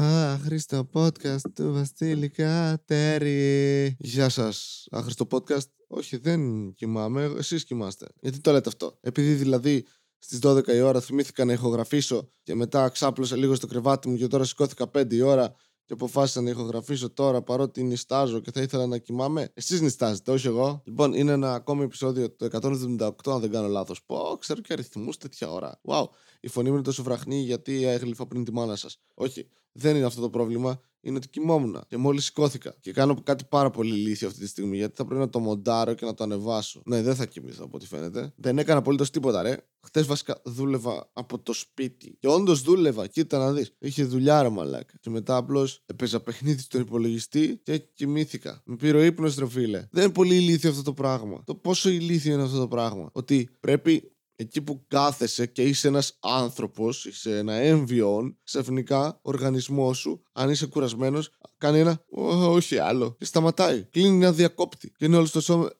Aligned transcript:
Άχρηστο 0.00 0.88
podcast 0.92 1.40
του 1.54 1.72
Βασίλη 1.72 2.28
Κατέρη. 2.28 3.96
Γεια 3.98 4.28
σας. 4.28 4.86
Άχρηστο 4.90 5.26
podcast; 5.30 5.68
Όχι, 5.88 6.16
δεν 6.16 6.72
κοιμάμαι. 6.74 7.24
Εσείς 7.38 7.64
κοιμάστε. 7.64 8.06
Γιατί 8.20 8.40
το 8.40 8.52
λέτε 8.52 8.68
αυτό; 8.68 8.98
Επειδή 9.00 9.32
δηλαδή 9.32 9.86
στις 10.18 10.38
12 10.42 10.66
η 10.68 10.80
ώρα 10.80 11.00
θυμήθηκα 11.00 11.44
να 11.44 11.52
ηχογραφήσω 11.52 12.32
και 12.42 12.54
μετά 12.54 12.88
ξάπλωσα 12.88 13.36
λίγο 13.36 13.54
στο 13.54 13.66
κρεβάτι 13.66 14.08
μου 14.08 14.16
και 14.16 14.26
τώρα 14.26 14.44
σηκώθηκα 14.44 14.90
5 14.92 15.12
η 15.12 15.20
ώρα 15.20 15.54
και 15.88 15.94
αποφάσισα 15.94 16.40
να 16.40 16.50
ηχογραφήσω 16.50 17.10
τώρα 17.10 17.42
παρότι 17.42 17.82
νιστάζω 17.82 18.40
και 18.40 18.50
θα 18.50 18.60
ήθελα 18.60 18.86
να 18.86 18.98
κοιμάμαι. 18.98 19.50
Εσείς 19.54 19.80
νιστάζετε, 19.80 20.30
όχι 20.30 20.46
εγώ. 20.46 20.82
Λοιπόν, 20.84 21.14
είναι 21.14 21.32
ένα 21.32 21.54
ακόμη 21.54 21.82
επεισόδιο 21.82 22.30
το 22.30 22.48
178, 22.52 23.10
αν 23.26 23.40
δεν 23.40 23.50
κάνω 23.50 23.68
λάθος. 23.68 24.02
Πω, 24.06 24.36
ξέρω 24.38 24.60
και 24.60 24.72
αριθμούς 24.72 25.16
τέτοια 25.16 25.50
ώρα. 25.50 25.80
Wow, 25.84 26.04
η 26.40 26.48
φωνή 26.48 26.68
μου 26.68 26.74
είναι 26.74 26.84
τόσο 26.84 27.02
βραχνή 27.02 27.40
γιατί 27.40 27.84
έγλυφα 27.84 28.26
πριν 28.26 28.44
τη 28.44 28.52
μάνα 28.52 28.76
σας. 28.76 28.98
Όχι, 29.14 29.48
δεν 29.72 29.96
είναι 29.96 30.06
αυτό 30.06 30.20
το 30.20 30.30
πρόβλημα. 30.30 30.80
Είναι 31.00 31.16
ότι 31.16 31.28
κοιμόμουν 31.28 31.80
και 31.88 31.96
μόλις 31.96 32.24
σηκώθηκα. 32.24 32.74
Και 32.80 32.92
κάνω 32.92 33.22
κάτι 33.22 33.44
πάρα 33.44 33.70
πολύ 33.70 33.94
λύθιο 33.94 34.28
αυτή 34.28 34.40
τη 34.40 34.46
στιγμή 34.46 34.76
γιατί 34.76 34.94
θα 34.96 35.04
πρέπει 35.04 35.20
να 35.20 35.28
το 35.28 35.38
μοντάρω 35.38 35.94
και 35.94 36.04
να 36.04 36.14
το 36.14 36.24
ανεβάσω. 36.24 36.82
Ναι, 36.84 37.02
δεν 37.02 37.14
θα 37.14 37.26
κοιμηθώ 37.26 37.64
από 37.64 37.76
ό,τι 37.76 37.86
φαίνεται. 37.86 38.32
Δεν 38.36 38.58
έκανα 38.58 38.78
απολύτως 38.78 39.10
τίποτα, 39.10 39.42
ρε. 39.42 39.56
Χθε 39.88 40.02
βασικά 40.02 40.40
δούλευα 40.44 41.10
από 41.12 41.38
το 41.38 41.52
σπίτι. 41.52 42.16
Και 42.20 42.28
όντως 42.28 42.62
δούλευα, 42.62 43.06
κοίτα 43.06 43.38
να 43.38 43.52
δεις. 43.52 43.74
Είχε 43.78 44.04
δουλειά, 44.04 44.42
ρε 44.42 44.48
μαλάκα. 44.48 44.94
Και 45.00 45.10
μετά 45.10 45.36
απλώς 45.36 45.82
έπαιζα 45.86 46.20
παιχνίδι 46.20 46.60
στον 46.60 46.80
υπολογιστή 46.80 47.60
και 47.62 47.78
κοιμήθηκα. 47.78 48.62
Με 48.64 48.76
πήρε 48.76 48.98
ο 48.98 49.02
ύπνος, 49.02 49.36
ρε 49.36 49.48
φίλε. 49.48 49.86
Δεν 49.90 50.04
είναι 50.04 50.12
πολύ 50.12 50.34
ηλίθιο 50.34 50.70
αυτό 50.70 50.82
το 50.82 50.92
πράγμα. 50.92 51.42
Το 51.44 51.54
πόσο 51.54 51.88
ηλίθιο 51.88 52.32
είναι 52.32 52.42
αυτό 52.42 52.58
το 52.58 52.68
πράγμα. 52.68 53.10
Ότι 53.12 53.48
πρέπει 53.60 54.12
εκεί 54.40 54.62
που 54.62 54.84
κάθεσαι 54.88 55.46
και 55.46 55.62
είσαι 55.62 55.88
ένας 55.88 56.16
άνθρωπος, 56.20 57.04
είσαι 57.04 57.38
ένα 57.38 57.52
έμβιον, 57.52 58.38
ξαφνικά 58.44 59.06
ο 59.08 59.20
οργανισμός 59.22 59.98
σου, 59.98 60.22
αν 60.38 60.50
είσαι 60.50 60.66
κουρασμένος, 60.66 61.30
κάνει 61.58 61.78
ένα 61.78 62.04
όχι 62.48 62.78
άλλο 62.78 63.14
και 63.18 63.24
σταματάει. 63.24 63.82
Κλείνει 63.82 64.16
ένα 64.16 64.32
διακόπτη 64.32 64.92
και 64.96 65.04
είναι 65.04 65.16
όλο 65.16 65.26
στο 65.26 65.40
σώμα. 65.40 65.70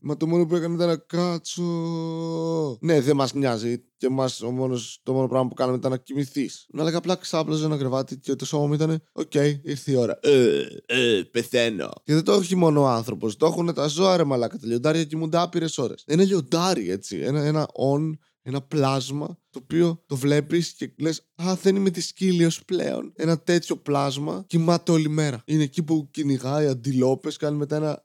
Μα 0.00 0.16
το 0.16 0.26
μόνο 0.26 0.46
που 0.46 0.56
έκανε 0.56 0.74
ήταν 0.74 0.88
να 0.88 0.96
κάτσω. 0.96 1.62
Ναι, 2.80 3.00
δεν 3.00 3.16
μας 3.16 3.34
νοιάζει 3.34 3.84
και 3.96 4.06
εμάς 4.06 4.42
ο 4.42 4.50
μόνος, 4.50 5.00
το 5.02 5.12
μόνο 5.12 5.28
πράγμα 5.28 5.48
που 5.48 5.54
κάναμε 5.54 5.76
ήταν 5.76 5.90
να 5.90 5.96
κοιμηθείς. 5.96 6.66
Να 6.68 6.84
λέγα 6.84 6.98
απλά 6.98 7.14
ξάπλαζε 7.14 7.64
ένα 7.64 7.76
κρεβάτι 7.76 8.16
και 8.16 8.34
το 8.34 8.44
σώμα 8.44 8.66
μου 8.66 8.74
ήταν 8.74 9.02
OK, 9.12 9.30
okay, 9.34 9.58
ήρθε 9.62 9.90
η 9.90 9.94
ώρα. 9.94 10.18
Ε, 10.22 10.66
ε, 10.86 11.22
πεθαίνω. 11.30 11.90
Και 12.04 12.14
δεν 12.14 12.24
το 12.24 12.32
έχει 12.32 12.56
μόνο 12.56 12.82
ο 12.82 12.86
άνθρωπος. 12.86 13.36
Το 13.36 13.46
έχουν 13.46 13.74
τα 13.74 13.86
ζώα 13.86 14.16
ρε 14.16 14.24
μαλάκα. 14.24 14.58
Τα 14.58 14.66
λιοντάρια 14.66 15.04
κοιμούνται 15.04 15.38
άπειρες 15.38 15.78
ώρες. 15.78 16.02
Ένα 16.06 16.22
λιοντάρι 16.22 16.90
έτσι. 16.90 17.18
Ένα, 17.18 17.42
ένα 17.44 17.68
ον 17.92 18.12
ένα 18.46 18.60
πλάσμα 18.60 19.38
το 19.50 19.60
οποίο 19.62 20.02
το 20.06 20.16
βλέπεις 20.16 20.72
και 20.72 20.94
λες 20.98 21.26
«Α, 21.42 21.54
δεν 21.62 21.76
είμαι 21.76 21.90
της 21.90 22.06
σκύλιος 22.06 22.64
πλέον». 22.64 23.12
Ένα 23.16 23.38
τέτοιο 23.40 23.76
πλάσμα 23.76 24.44
κοιμάται 24.46 24.92
όλη 24.92 25.08
μέρα. 25.08 25.42
Είναι 25.46 25.62
εκεί 25.62 25.82
που 25.82 26.08
κυνηγάει 26.10 26.66
αντιλόπες, 26.66 27.36
κάνει 27.36 27.56
μετά 27.56 27.76
ένα 27.76 28.04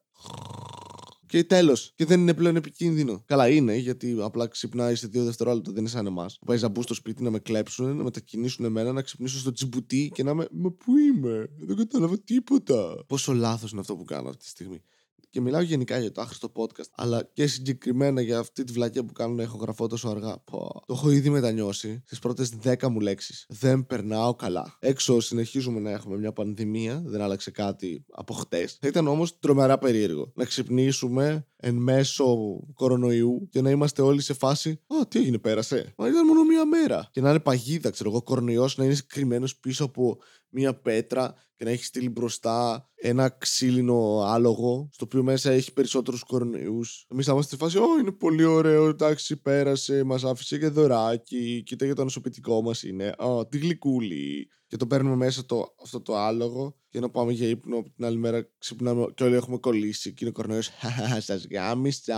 και 1.30 1.44
τέλος. 1.44 1.92
Και 1.96 2.06
δεν 2.06 2.20
είναι 2.20 2.34
πλέον 2.34 2.56
επικίνδυνο. 2.56 3.24
Καλά 3.26 3.50
είναι, 3.50 3.76
γιατί 3.76 4.18
απλά 4.22 4.48
ξυπνάει 4.48 4.96
σε 4.96 5.08
δύο 5.08 5.24
δευτερόλεπτα, 5.24 5.72
δεν 5.72 5.80
είναι 5.80 5.90
σαν 5.90 6.06
εμάς. 6.06 6.40
Πάει 6.46 6.60
να 6.60 6.68
μπουν 6.68 6.84
στο 6.84 6.94
σπίτι 6.94 7.24
να 7.24 7.30
με 7.30 7.40
κλέψουν, 7.40 7.96
να 7.96 8.04
μετακινήσουν 8.04 8.66
εμένα, 8.66 8.92
να 8.92 9.02
ξυπνήσω 9.02 9.38
στο 9.40 9.52
τσιμπουτί 9.52 10.12
και 10.14 10.24
να 10.24 10.34
με. 10.34 10.48
Μα 10.52 10.72
πού 10.72 10.98
είμαι, 10.98 11.50
δεν 11.60 11.76
κατάλαβα 11.76 12.20
τίποτα. 12.20 13.04
Πόσο 13.08 13.34
λάθος 13.34 13.72
είναι 13.72 13.80
αυτό 13.80 13.96
που 13.96 14.04
κάνω 14.04 14.30
αυτή 14.30 14.44
τη 14.44 14.50
στιγμή. 14.50 14.84
Και 15.30 15.42
μιλάω 15.42 15.62
γενικά 15.62 16.00
για 16.00 16.12
το 16.12 16.22
άχρηστο 16.22 16.52
podcast, 16.56 16.90
αλλά 16.96 17.30
και 17.34 17.48
συγκεκριμένα 17.48 18.22
για 18.22 18.40
αυτή 18.40 18.64
τη 18.64 18.72
βλακία 18.72 19.06
που 19.06 19.14
κάνω 19.14 19.34
να 19.34 19.44
έχω 19.44 19.58
γραφώ 19.58 19.88
τόσο 19.88 20.10
αργά. 20.10 20.40
Πω. 20.40 20.84
Το 20.86 20.94
έχω 20.94 21.12
ήδη 21.12 21.30
μετανιώσει 21.30 22.04
στις 22.06 22.20
πρώτες 22.20 22.54
10 22.64 22.88
μου 22.88 23.00
λέξεις. 23.00 23.46
Δεν 23.50 23.86
περνάω 23.86 24.36
καλά. 24.36 24.78
Έξω 24.80 25.20
συνεχίζουμε 25.20 25.80
να 25.80 25.92
έχουμε 25.92 26.18
μια 26.18 26.34
πανδημία, 26.34 27.02
δεν 27.06 27.22
άλλαξε 27.22 27.52
κάτι 27.52 28.06
από 28.12 28.34
χτες. 28.34 28.78
Θα 28.82 28.88
ήταν 28.88 29.08
όμως 29.08 29.40
τρομερά 29.40 29.78
περίεργο 29.78 30.32
να 30.36 30.46
ξυπνήσουμε 30.46 31.48
εν 31.56 31.76
μέσω 31.76 32.36
κορονοϊού 32.74 33.48
και 33.50 33.62
να 33.62 33.70
είμαστε 33.70 34.02
όλοι 34.02 34.22
σε 34.22 34.34
φάση 34.34 34.70
Α, 34.70 35.08
τι 35.08 35.20
έγινε, 35.20 35.38
πέρασε. 35.38 35.94
Μα 35.98 36.08
ήταν 36.08 36.26
μόνο 36.26 36.44
μία 36.44 36.66
μέρα. 36.66 37.10
Και 37.12 37.22
να 37.22 37.30
είναι 37.30 37.40
παγίδα, 37.40 37.90
ξέρω 37.90 38.10
εγώ, 38.10 38.22
κορονοϊός 38.22 38.78
να 38.78 38.86
είναι 38.86 38.96
κρυμμένος 39.08 39.58
πίσω 39.58 39.84
από 39.84 40.18
μία 40.50 40.76
πέτρα 40.76 41.36
και 41.60 41.66
να 41.66 41.72
έχει 41.72 41.84
στείλει 41.84 42.10
μπροστά 42.10 42.90
ένα 42.96 43.30
ξύλινο 43.30 44.22
άλογο, 44.26 44.90
στο 44.92 45.06
οποίο 45.06 45.24
μέσα 45.24 45.52
έχει 45.52 45.74
περισσότερους 45.74 46.24
κορονοϊούς. 46.24 47.06
Εμείς 47.12 47.26
θα 47.26 47.32
είμαστε 47.32 47.56
στη 47.56 47.64
φάση, 47.64 47.78
Ω, 47.78 48.00
είναι 48.00 48.12
πολύ 48.12 48.44
ωραίο, 48.44 48.88
εντάξει, 48.88 49.38
πέρασε, 49.42 50.04
μας 50.04 50.24
άφησε 50.24 50.58
και 50.58 50.68
δωράκι, 50.68 51.64
κοίτα 51.66 51.86
για 51.86 51.96
το 51.96 52.04
νοσοποιητικό 52.04 52.62
μας 52.62 52.84
είναι. 52.84 53.08
Α, 53.18 53.48
τι 53.50 53.58
γλυκούλη 53.58 54.50
και 54.70 54.78
το 54.78 54.88
παίρνουμε 54.88 55.16
μέσα 55.16 55.46
το, 55.46 55.76
αυτό 55.84 56.02
το 56.02 56.18
άλογο 56.18 56.76
και 56.90 57.00
να 57.00 57.10
πάμε 57.10 57.32
για 57.32 57.48
ύπνο 57.48 57.84
την 57.96 58.06
άλλη 58.06 58.18
μέρα 58.18 58.50
ξυπνάμε 58.58 59.06
και 59.16 59.24
όλοι 59.24 59.36
έχουμε 59.36 59.58
κολλήσει 59.58 60.10
και 60.10 60.18
είναι 60.20 60.30
ο 60.30 60.32
κορονοϊός. 60.32 60.70
Σας 61.28 61.48
γάμισα. 61.52 62.14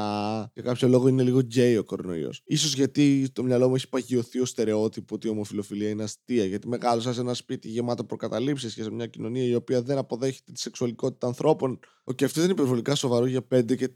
Για 0.54 0.64
κάποιο 0.64 0.88
λόγο 0.88 1.08
είναι 1.08 1.24
λίγο 1.24 1.40
γκέι 1.40 1.78
ο 1.78 1.84
κορονοϊός. 1.84 2.42
Ίσως 2.46 2.74
γιατί 2.74 3.30
το 3.34 3.44
μυαλό 3.44 3.70
μου 3.70 3.76
έχει 3.76 3.90
παγιωθεί 3.90 4.40
ο 4.40 4.46
στερεότυπο 4.46 5.16
ότι 5.16 5.28
η 5.28 5.30
ομοφιλοφιλία 5.30 5.90
είναι 5.90 6.04
αστεία 6.04 6.46
γιατί 6.46 6.68
μεγάλωσα 6.68 7.14
σε 7.14 7.20
ένα 7.22 7.34
σπίτι 7.34 7.68
γεμάτο 7.68 8.04
προκαταλήψεις 8.04 8.74
και 8.74 8.84
σε 8.84 8.92
μια 8.92 9.08
κοινωνία 9.08 9.44
η 9.44 9.56
οποία 9.56 9.82
δεν 9.82 9.98
αποδέχεται 9.98 10.52
τη 10.52 10.60
σεξουαλικότητα 10.60 11.28
ανθρώπων 11.28 11.80
και 12.14 12.26
αυτό 12.26 12.40
δεν 12.40 12.50
είναι 12.50 12.60
υπερβολικά 12.60 12.96
σοβαρό 12.96 13.26
για 13.26 13.48
5 13.56 13.76
και 13.76 13.90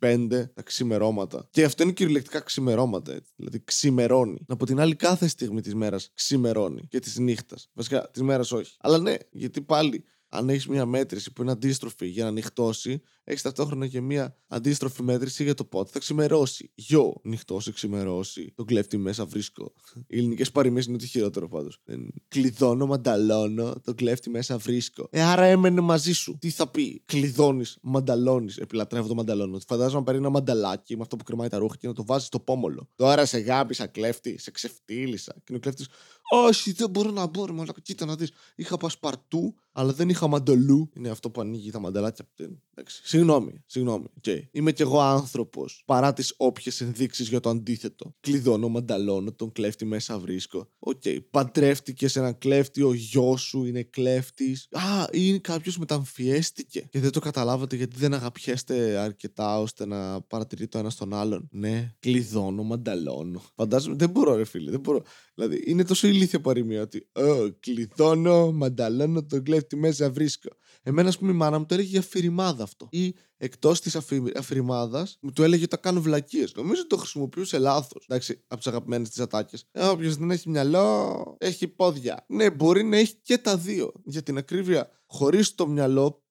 25 0.00 0.26
τα 0.54 0.62
ξημερώματα. 0.62 1.48
Και 1.50 1.64
αυτό 1.64 1.82
είναι 1.82 1.92
κυριολεκτικά 1.92 2.40
ξημερώματα, 2.40 3.12
έτσι. 3.12 3.32
Δηλαδή 3.36 3.62
ξημερώνει. 3.64 4.44
Από 4.48 4.66
την 4.66 4.80
άλλη, 4.80 4.94
κάθε 4.94 5.28
στιγμή 5.28 5.60
της 5.60 5.74
μέρας 5.74 6.10
ξημερώνει. 6.14 6.86
Και 6.88 6.98
της 6.98 7.18
νύχτας. 7.18 7.68
Βασικά, 7.72 8.10
της 8.10 8.22
μέρας 8.22 8.52
όχι. 8.52 8.76
Αλλά 8.80 8.98
ναι, 8.98 9.14
γιατί 9.30 9.60
πάλι 9.60 10.04
αν 10.34 10.48
έχεις 10.48 10.66
μια 10.66 10.86
μέτρηση 10.86 11.32
που 11.32 11.42
είναι 11.42 11.50
αντίστροφη 11.50 12.06
για 12.06 12.24
να 12.24 12.30
νυχτώσει, 12.30 13.02
έχεις 13.24 13.42
ταυτόχρονα 13.42 13.86
και 13.86 14.00
μια 14.00 14.36
αντίστροφη 14.48 15.02
μέτρηση 15.02 15.42
για 15.42 15.54
το 15.54 15.64
πότε 15.64 15.90
θα 15.92 15.98
ξημερώσει. 15.98 16.70
Γιο, 16.74 17.20
νυχτώσει, 17.22 17.72
ξημερώσει. 17.72 18.52
Τον 18.54 18.66
κλέφτη 18.66 18.96
μέσα 18.96 19.24
βρίσκω. 19.24 19.72
Οι 20.06 20.18
ελληνικές 20.18 20.50
παροιμίες 20.50 20.86
είναι 20.86 20.94
ότι 20.94 21.06
χειρότερο 21.06 21.48
πάντως. 21.48 21.82
Κλειδώνω, 22.28 22.86
μανταλώνω, 22.86 23.80
τον 23.84 23.94
κλέφτη 23.94 24.30
μέσα 24.30 24.58
βρίσκω. 24.58 25.08
Ε, 25.10 25.22
άρα 25.22 25.44
έμενε 25.44 25.80
μαζί 25.80 26.12
σου. 26.12 26.38
Τι 26.40 26.50
θα 26.50 26.68
πει, 26.68 27.02
κλειδώνεις, 27.06 27.78
μανταλώνεις. 27.82 28.56
Επιλατρεύω 28.56 29.08
το 29.08 29.14
μανταλώνω. 29.14 29.60
Φαντάζομαι 29.66 29.98
να 29.98 30.04
πάρει 30.04 30.18
ένα 30.18 30.30
μανταλάκι 30.30 30.96
με 30.96 31.02
αυτό 31.02 31.16
που 31.16 31.24
κρεμάει 31.24 31.48
τα 31.48 31.58
ρούχα 31.58 31.76
και 31.76 31.86
να 31.86 31.92
το 31.92 32.04
βάζει 32.04 32.26
στο 32.26 32.40
πόμολο. 32.40 32.88
Τώρα 32.96 33.26
σε 33.26 33.38
γάπησα 33.38 33.86
κλέφτη, 33.86 34.38
σε 34.38 34.50
ξεφτύλισα. 34.50 35.32
Και 35.32 35.44
είναι 35.48 35.56
ο 35.56 35.60
κλέφτης, 35.60 35.88
όχι, 36.30 36.72
δεν 36.72 36.90
μπορώ 36.90 37.10
να 37.10 37.26
μπω, 37.26 37.44
αλλά 37.44 37.74
κοίτα 37.82 38.04
να 38.04 38.16
δεις. 38.16 38.32
Είχα 38.54 38.76
πασπαρτού, 38.76 39.54
αλλά 39.72 39.92
δεν 39.92 40.08
είχα 40.08 40.26
μαντολού. 40.26 40.90
Είναι 40.96 41.08
αυτό 41.08 41.30
που 41.30 41.40
ανοίγει 41.40 41.70
τα 41.70 41.78
μανταλάκια. 41.78 42.28
Εντάξει. 42.74 43.00
Συγγνώμη, 43.04 43.62
συγγνώμη. 43.66 44.04
Okay. 44.24 44.40
Είμαι 44.50 44.72
κι 44.72 44.82
εγώ 44.82 45.00
άνθρωπος. 45.00 45.82
Παρά 45.86 46.12
τις 46.12 46.34
όποιες 46.36 46.80
ενδείξεις 46.80 47.28
για 47.28 47.40
το 47.40 47.50
αντίθετο. 47.50 48.14
Κλειδώνω, 48.20 48.68
μανταλώνω, 48.68 49.32
τον 49.32 49.52
κλέφτη 49.52 49.84
μέσα 49.84 50.18
βρίσκω. 50.18 50.68
OK. 50.78 51.02
Okay. 51.04 51.18
Παντρεύτηκες 51.30 52.12
σε 52.12 52.18
έναν 52.18 52.38
κλέφτη, 52.38 52.82
ο 52.82 52.92
γιος 52.92 53.42
σου 53.42 53.64
είναι 53.64 53.82
κλέφτης. 53.82 54.68
Α, 54.70 55.06
ή 55.10 55.40
κάποιος 55.40 55.78
μεταμφιέστηκε. 55.78 56.86
Και 56.90 57.00
δεν 57.00 57.10
το 57.10 57.20
καταλάβατε 57.20 57.76
γιατί 57.76 57.96
δεν 57.96 58.14
αγαπιέστε 58.14 58.96
αρκετά 58.96 59.60
ώστε 59.60 59.86
να 59.86 60.20
παρατηρεί 60.20 60.68
το 60.68 60.78
ένα 60.78 60.90
στον 60.90 61.14
άλλον. 61.14 61.48
Ναι, 61.50 61.94
κλειδώνω, 61.98 62.62
μανταλώνω. 62.62 63.42
Φαντάζομαι, 63.54 63.96
δεν 63.96 64.10
μπορώ, 64.10 64.34
ρε 64.34 64.44
φίλε, 64.44 64.70
δεν 64.70 64.80
μπορώ. 64.80 65.02
Δηλαδή, 65.34 65.62
είναι 65.66 65.84
τόσο 65.84 66.06
ηλίθια 66.14 66.40
παροιμία 66.40 66.82
ότι 66.82 67.08
oh, 67.12 67.50
κλειδώνω, 67.60 68.52
μανταλώνω, 68.52 69.24
τον 69.24 69.42
κλέφτη 69.42 69.76
μέσα 69.76 70.10
βρίσκω. 70.10 70.48
Εμένα, 70.82 71.08
ας 71.08 71.18
πούμε, 71.18 71.32
η 71.32 71.34
μάνα 71.34 71.58
μου 71.58 71.66
το 71.66 71.74
έλεγε 71.74 71.88
για 71.88 72.00
αφηρημάδα 72.00 72.62
αυτό. 72.62 72.88
Ή 72.90 73.14
εκτός 73.36 73.80
της 73.80 73.96
αφηρημάδας 74.36 75.18
μου 75.20 75.32
το 75.32 75.42
έλεγε 75.42 75.62
ότι 75.62 75.70
τα 75.70 75.76
κάνω 75.76 76.00
βλακίες. 76.00 76.54
Νομίζω 76.54 76.80
ότι 76.80 76.88
το 76.88 76.96
χρησιμοποιούσε 76.96 77.58
λάθος. 77.58 78.04
Εντάξει, 78.08 78.44
από 78.46 78.56
τις 78.56 78.66
αγαπημένες 78.66 79.08
της 79.08 79.18
ατάκες. 79.18 79.64
Ε, 79.72 79.86
Όποιος 79.86 80.16
δεν 80.16 80.30
έχει 80.30 80.50
μυαλό, 80.50 81.36
έχει 81.38 81.68
πόδια. 81.68 82.24
Ναι, 82.28 82.50
μπορεί 82.50 82.84
να 82.84 82.96
έχει 82.96 83.14
και 83.22 83.38
τα 83.38 83.56
δύο. 83.56 83.92
Για 84.04 84.22
την 84.22 84.36
ακρίβεια, 84.36 84.90
χωρίς 85.06 85.54
το 85.54 85.66
μυαλό, 85.66 86.24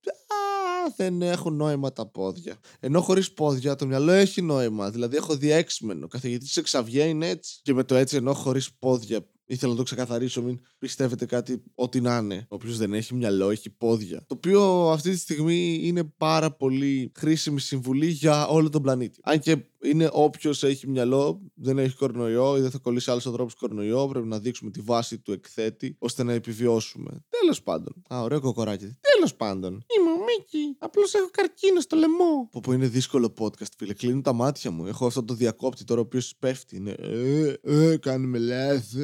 δεν 0.95 1.21
έχουν 1.21 1.55
νόημα 1.55 1.91
τα 1.91 2.07
πόδια. 2.07 2.55
Ενώ 2.79 3.01
χωρίς 3.01 3.33
πόδια 3.33 3.75
το 3.75 3.85
μυαλό 3.85 4.11
έχει 4.11 4.41
νόημα. 4.41 4.91
Δηλαδή 4.91 5.15
έχω 5.15 5.35
διέξιμενο. 5.35 6.07
Καθηγητής 6.07 6.51
σε 6.51 6.61
Ξαβιέ 6.61 7.03
είναι 7.03 7.29
έτσι. 7.29 7.59
Και 7.61 7.73
με 7.73 7.83
το 7.83 7.95
έτσι 7.95 8.15
ενώ 8.15 8.33
χωρίς 8.33 8.73
πόδια 8.73 9.27
ήθελα 9.45 9.71
να 9.71 9.77
το 9.77 9.83
ξεκαθαρίσω, 9.83 10.41
μην 10.41 10.59
πιστεύετε 10.77 11.25
κάτι 11.25 11.63
ό,τι 11.75 12.01
να 12.01 12.17
είναι. 12.17 12.45
Όποιος 12.49 12.77
δεν 12.77 12.93
έχει 12.93 13.15
μυαλό, 13.15 13.49
έχει 13.49 13.69
πόδια. 13.69 14.17
Το 14.27 14.35
οποίο 14.35 14.89
αυτή 14.89 15.09
τη 15.09 15.17
στιγμή 15.17 15.79
είναι 15.83 16.03
πάρα 16.03 16.51
πολύ 16.51 17.11
χρήσιμη 17.15 17.59
συμβουλή 17.59 18.07
για 18.07 18.47
όλο 18.47 18.69
τον 18.69 18.81
πλανήτη. 18.81 19.19
Αν 19.23 19.39
και 19.39 19.57
είναι 19.83 20.09
όποιος 20.11 20.63
έχει 20.63 20.89
μυαλό, 20.89 21.41
δεν 21.53 21.77
έχει 21.77 21.95
κορονοϊό 21.95 22.57
ή 22.57 22.61
δεν 22.61 22.71
θα 22.71 22.77
κολλήσει 22.77 23.11
άλλου 23.11 23.21
ανθρώπους 23.25 23.53
κορονοϊό, 23.53 24.07
πρέπει 24.07 24.27
να 24.27 24.39
δείξουμε 24.39 24.71
τη 24.71 24.81
βάση 24.81 25.19
του 25.19 25.31
εκθέτη 25.31 25.95
ώστε 25.99 26.23
να 26.23 26.33
επιβιώσουμε. 26.33 27.23
Τέλος 27.39 27.63
πάντων. 27.63 27.93
Α, 28.13 28.21
ωραίο 28.21 28.39
κοκοράκι. 28.39 28.97
Τέλος 29.23 29.37
πάντων. 29.37 29.85
Είμαι 29.97 30.09
ο 30.11 30.17
Μίκη. 30.17 30.75
Απλώς 30.79 31.13
έχω 31.13 31.29
καρκίνο 31.31 31.79
στο 31.79 31.95
λαιμό. 31.95 32.49
Πω, 32.51 32.59
πω 32.63 32.71
είναι 32.71 32.87
δύσκολο 32.87 33.33
podcast, 33.39 33.71
φίλε. 33.77 33.93
Κλείνουν 33.93 34.21
τα 34.21 34.33
μάτια 34.33 34.71
μου. 34.71 34.85
Έχω 34.85 35.05
αυτό 35.05 35.23
το 35.23 35.33
διακόπτη 35.33 35.83
τώρα 35.83 35.99
ο 35.99 36.03
οποίος 36.03 36.33
πέφτει. 36.39 36.75
Είναι. 36.75 36.91
Ε, 36.91 37.53
ε, 37.63 37.97
κάνουμε 37.97 38.37
λάθο. 38.37 38.99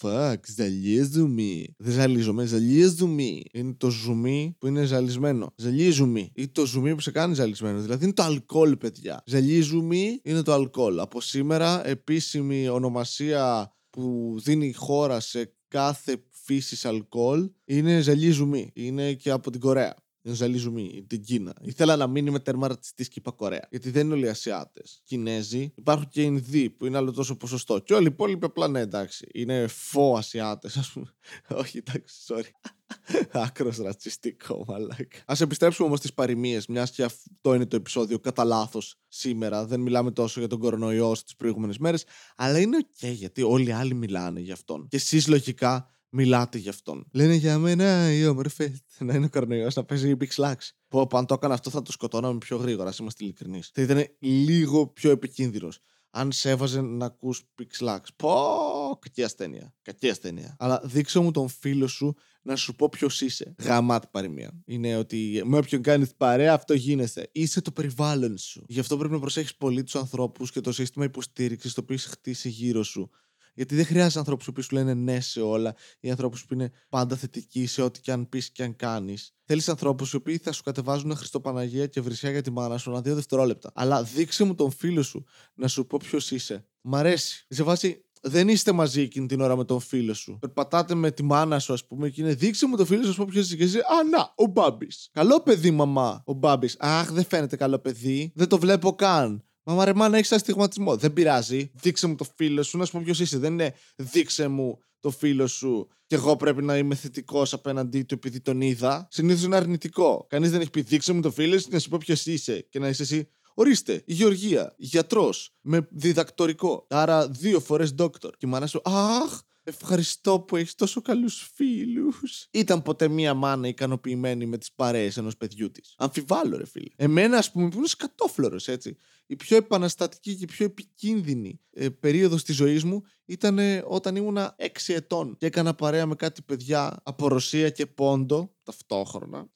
fuck, 0.00 0.36
ζαλίζουμε. 0.56 1.64
Δεν 1.76 1.92
ζαλίζομαι, 1.92 2.44
ζαλίζουμε. 2.44 3.40
Είναι 3.52 3.74
το 3.78 3.90
ζουμί 3.90 4.56
που 4.58 4.66
είναι 4.66 4.84
ζαλισμένο. 4.84 5.52
Ζαλίζουμε. 5.56 6.30
Ή 6.34 6.48
το 6.48 6.66
ζουμί 6.66 6.94
που 6.94 7.00
σε 7.00 7.10
κάνει 7.10 7.34
ζαλισμένο. 7.34 7.80
Δηλαδή 7.80 8.04
είναι 8.04 8.14
το 8.14 8.22
αλκοόλ, 8.22 8.76
παιδιά. 8.76 9.22
Ζαλίζουμε 9.26 10.20
είναι 10.22 10.42
το 10.42 10.52
αλκοόλ. 10.52 11.00
Από 11.00 11.20
σήμερα, 11.20 11.88
επίσημη 11.88 12.68
ονομασία 12.68 13.70
που 13.90 14.36
δίνει 14.42 14.66
η 14.66 14.72
χώρα 14.72 15.20
σε 15.20 15.55
κάθε 15.68 16.22
φύσης 16.30 16.84
αλκοόλ 16.84 17.50
είναι 17.64 18.00
ζαλίζουμε. 18.00 18.70
Είναι 18.72 19.12
και 19.12 19.30
από 19.30 19.50
την 19.50 19.60
Κορέα 19.60 19.94
ζαλίζουμε 20.34 20.82
την 21.06 21.22
Κίνα. 21.22 21.54
Ήθελα 21.60 21.96
να 21.96 22.06
μείνει 22.06 22.30
με 22.30 22.38
τέρμα 22.38 22.68
ρατσιστή 22.68 23.04
και 23.04 23.14
είπα 23.14 23.30
Κορέα. 23.30 23.66
Γιατί 23.70 23.90
δεν 23.90 24.04
είναι 24.04 24.14
όλοι 24.14 24.28
Ασιάτες. 24.28 25.00
Κινέζοι. 25.04 25.72
Υπάρχουν 25.74 26.08
και 26.08 26.22
Ινδοί 26.22 26.70
που 26.70 26.86
είναι 26.86 26.96
άλλο 26.96 27.12
τόσο 27.12 27.36
ποσοστό. 27.36 27.78
Και 27.78 27.94
όλοι 27.94 28.04
οι 28.04 28.10
υπόλοιποι 28.12 28.44
απλά 28.44 28.68
ναι, 28.68 28.80
εντάξει. 28.80 29.28
Είναι 29.32 29.66
faux 29.66 30.16
Ασιάτες, 30.16 30.76
ας 30.76 30.90
πούμε. 30.90 31.14
Όχι, 31.60 31.78
εντάξει, 31.78 32.16
sorry. 32.28 32.70
Άκρως 33.44 33.76
ρατσιστικό, 33.76 34.64
μαλάκα. 34.68 35.18
Ας 35.26 35.34
επιστρέψουμε 35.40 35.86
όμως 35.86 35.98
στις 35.98 36.12
παροιμίες, 36.12 36.66
μιας 36.66 36.90
και 36.90 37.02
αυτό 37.02 37.54
είναι 37.54 37.66
το 37.66 37.76
επεισόδιο 37.76 38.18
κατά 38.18 38.44
λάθος 38.44 38.98
σήμερα. 39.08 39.66
Δεν 39.66 39.80
μιλάμε 39.80 40.10
τόσο 40.10 40.40
για 40.40 40.48
τον 40.48 40.58
κορονοϊό 40.58 41.14
στις 41.14 41.36
προηγούμενες 41.36 41.78
μέρες, 41.78 42.04
αλλά 42.36 42.58
είναι 42.58 42.76
οκ 42.76 43.10
γιατί 43.10 43.42
όλοι 43.42 43.68
οι 43.68 43.72
άλλοι 43.72 43.94
μιλάνε 43.94 44.40
για 44.40 44.52
αυτόν. 44.52 44.86
Και 44.88 44.96
εσείς 44.96 45.26
λογικά 45.28 45.95
μιλάτε 46.08 46.58
γι' 46.58 46.68
αυτόν. 46.68 47.06
Λένε 47.12 47.34
για 47.34 47.58
μένα 47.58 48.12
οι 48.12 48.26
όμορφε 48.26 48.80
να 48.98 49.14
είναι 49.14 49.26
ο 49.26 49.28
κορονοϊός 49.28 49.74
να 49.74 49.84
παίζει 49.84 50.16
Big 50.20 50.34
Slacks. 50.34 50.70
Που 50.88 51.08
αν 51.12 51.26
το 51.26 51.34
έκανα 51.34 51.54
αυτό 51.54 51.70
θα 51.70 51.82
το 51.82 51.92
σκοτώναμε 51.92 52.38
πιο 52.38 52.56
γρήγορα, 52.56 52.88
ας 52.88 52.98
είμαστε 52.98 53.24
ειλικρινείς. 53.24 53.70
Θα 53.74 53.82
ήταν 53.82 54.06
λίγο 54.18 54.86
πιο 54.86 55.10
επικίνδυνος. 55.10 55.78
Αν 56.10 56.32
σε 56.32 56.50
έβαζε 56.50 56.80
να 56.80 57.06
ακούς 57.06 57.42
Big 57.58 57.84
Slacks. 57.84 58.06
Πω, 58.16 58.98
κακή 59.00 59.22
ασθένεια. 59.22 59.74
Κακή 59.82 60.08
ασθένεια. 60.08 60.56
Αλλά 60.58 60.80
δείξε 60.84 61.18
μου 61.18 61.30
τον 61.30 61.48
φίλο 61.48 61.86
σου 61.86 62.14
να 62.42 62.56
σου 62.56 62.74
πω 62.74 62.88
ποιος 62.88 63.20
είσαι. 63.20 63.54
Γαμάτη 63.58 64.06
παροιμία. 64.10 64.62
Είναι 64.64 64.96
ότι 64.96 65.42
με 65.44 65.56
όποιον 65.56 65.82
κάνεις 65.82 66.14
παρέα, 66.14 66.54
αυτό 66.54 66.74
γίνεσαι. 66.74 67.28
Είσαι 67.32 67.60
το 67.60 67.72
περιβάλλον 67.72 68.38
σου. 68.38 68.64
Γι' 68.68 68.80
αυτό 68.80 68.96
πρέπει 68.96 69.12
να 69.12 69.20
προσέχεις 69.20 69.56
πολύ 69.56 69.82
τους 69.82 69.96
ανθρώπους 69.96 70.50
και 70.50 70.60
το 70.60 70.72
σύστημα 70.72 71.04
υποστήριξης 71.04 71.74
το 71.74 71.80
οποίο 71.80 71.94
έχεις 71.94 72.06
χτίσει 72.06 72.48
γύρω 72.48 72.82
σου. 72.82 73.10
Γιατί 73.56 73.74
δεν 73.74 73.84
χρειάζεται 73.84 74.18
ανθρώπους 74.18 74.50
που 74.52 74.62
σου 74.62 74.74
λένε 74.74 74.94
ναι 74.94 75.20
σε 75.20 75.40
όλα 75.40 75.74
ή 76.00 76.10
ανθρώπους 76.10 76.44
που 76.44 76.54
είναι 76.54 76.70
πάντα 76.88 77.16
θετικοί 77.16 77.66
σε 77.66 77.82
ό,τι 77.82 78.00
και 78.00 78.12
αν 78.12 78.28
πεις 78.28 78.50
και 78.50 78.62
αν 78.62 78.76
κάνεις. 78.76 79.34
Θέλεις 79.44 79.68
ανθρώπους 79.68 80.12
οι 80.12 80.16
οποίοι 80.16 80.38
θα 80.38 80.52
σου 80.52 80.62
κατεβάζουν 80.62 81.16
Χριστοπαναγία 81.16 81.86
και 81.86 82.00
βρυσιά 82.00 82.30
για 82.30 82.42
τη 82.42 82.50
μάνα 82.50 82.78
σου 82.78 82.90
ένα 82.90 83.00
δύο 83.00 83.14
δευτερόλεπτα. 83.14 83.70
Αλλά 83.74 84.02
δείξε 84.02 84.44
μου 84.44 84.54
τον 84.54 84.70
φίλο 84.70 85.02
σου 85.02 85.24
να 85.54 85.68
σου 85.68 85.86
πω 85.86 85.98
ποιος 86.02 86.30
είσαι. 86.30 86.66
Μ' 86.80 86.94
αρέσει. 86.94 87.46
Σε 87.48 87.62
βάση 87.62 88.06
δεν 88.28 88.48
είστε 88.48 88.72
μαζί 88.72 89.00
εκείνη 89.00 89.26
την 89.26 89.40
ώρα 89.40 89.56
με 89.56 89.64
τον 89.64 89.80
φίλο 89.80 90.14
σου. 90.14 90.38
Περπατάτε 90.40 90.94
με 90.94 91.10
τη 91.10 91.22
μάνα 91.22 91.58
σου, 91.58 91.72
ας 91.72 91.86
πούμε, 91.86 92.08
και 92.10 92.22
είναι 92.22 92.34
δείξε 92.34 92.66
μου 92.66 92.76
τον 92.76 92.86
φίλο 92.86 93.02
σου, 93.02 93.10
ας 93.10 93.16
πούμε, 93.16 93.30
ποιος 93.30 93.44
είσαι. 93.44 93.56
Και 93.56 93.64
είσαι, 93.64 93.78
Α, 93.78 94.08
να, 94.10 94.32
ο 94.34 94.46
Μπάμπης. 94.46 95.08
Καλό 95.12 95.40
παιδί, 95.40 95.70
μαμά. 95.70 96.22
Ο 96.26 96.32
Μπάμπης. 96.32 96.76
Αχ, 96.78 97.12
δεν 97.12 97.24
φαίνεται 97.24 97.56
καλό 97.56 97.78
παιδί. 97.78 98.32
Δεν 98.34 98.48
το 98.48 98.58
βλέπω 98.58 98.94
καν. 98.94 99.44
Μα 99.68 99.84
ρε 99.84 99.94
μάνα, 99.94 100.16
έχεις 100.16 100.32
αστιγματισμό. 100.32 100.96
Δεν 100.96 101.12
πειράζει. 101.12 101.70
Δείξε 101.74 102.06
μου 102.06 102.14
το 102.14 102.26
φίλο 102.36 102.62
σου, 102.62 102.78
να 102.78 102.84
σου 102.84 102.92
πω 102.92 103.00
ποιος 103.04 103.20
είσαι. 103.20 103.38
Δεν 103.38 103.52
είναι 103.52 103.74
δείξε 103.96 104.48
μου 104.48 104.78
το 105.00 105.10
φίλο 105.10 105.46
σου 105.46 105.88
και 106.06 106.14
εγώ 106.14 106.36
πρέπει 106.36 106.62
να 106.62 106.76
είμαι 106.76 106.94
θετικός 106.94 107.52
απέναντί 107.52 108.02
του 108.02 108.14
επειδή 108.14 108.40
τον 108.40 108.60
είδα. 108.60 109.08
Συνήθως 109.10 109.44
είναι 109.44 109.56
αρνητικό. 109.56 110.26
Κανείς 110.28 110.50
δεν 110.50 110.60
έχει 110.60 110.70
πει 110.70 110.80
δείξε 110.80 111.12
μου 111.12 111.20
το 111.20 111.30
φίλο 111.30 111.58
σου 111.58 111.68
να 111.70 111.78
σου 111.78 111.88
πω 111.88 111.98
ποιος 111.98 112.26
είσαι 112.26 112.66
και 112.70 112.78
να 112.78 112.88
είσαι 112.88 113.02
εσύ. 113.02 113.28
Ορίστε, 113.54 114.02
η 114.06 114.12
Γεωργία, 114.12 114.74
γιατρός, 114.76 115.56
με 115.60 115.88
διδακτορικό. 115.90 116.86
Άρα 116.90 117.28
δύο 117.28 117.60
φορές 117.60 117.90
δόκτωρ. 117.90 118.30
Και 118.30 118.46
η 118.46 118.48
μάνα 118.48 118.66
σου, 118.66 118.80
Αχ, 118.84 119.40
Ευχαριστώ 119.68 120.40
που 120.40 120.56
έχεις 120.56 120.74
τόσο 120.74 121.00
καλούς 121.00 121.50
φίλους. 121.54 122.48
Ήταν 122.50 122.82
ποτέ 122.82 123.08
μία 123.08 123.34
μάνα 123.34 123.68
ικανοποιημένη 123.68 124.46
με 124.46 124.58
τις 124.58 124.72
παρέες 124.72 125.16
ενός 125.16 125.36
παιδιού 125.36 125.70
της. 125.70 125.94
Αμφιβάλλω, 125.96 126.56
ρε 126.56 126.66
φίλε. 126.66 126.90
Εμένα, 126.96 127.38
ας 127.38 127.50
πούμε, 127.50 127.68
που 127.68 127.76
είμαι 127.76 127.86
σκατόφλωρος, 127.86 128.68
έτσι. 128.68 128.96
Η 129.26 129.36
πιο 129.36 129.56
επαναστατική 129.56 130.36
και 130.36 130.46
πιο 130.46 130.64
επικίνδυνη 130.64 131.60
ε, 131.70 131.88
περίοδος 131.88 132.44
της 132.44 132.56
ζωής 132.56 132.84
μου 132.84 133.02
ήταν 133.24 133.58
όταν 133.86 134.16
ήμουνα 134.16 134.56
6 134.58 134.66
ετών 134.86 135.36
και 135.36 135.46
έκανα 135.46 135.74
παρέα 135.74 136.06
με 136.06 136.14
κάτι 136.14 136.42
παιδιά 136.42 137.00
από 137.02 137.28
Ρωσία 137.28 137.70
και 137.70 137.86
Πόντο 137.86 138.54
ταυτόχρονα 138.62 139.50